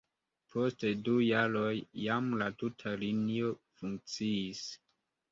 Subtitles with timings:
[0.51, 3.51] Post du jaroj jam la tuta linio
[3.83, 4.63] funkciis.